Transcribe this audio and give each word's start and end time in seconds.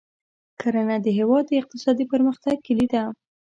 کرنه 0.61 0.95
د 1.05 1.07
هېواد 1.17 1.43
د 1.47 1.51
اقتصادي 1.61 2.05
پرمختګ 2.13 2.55
کلي 2.67 2.87
ده. 2.93 3.03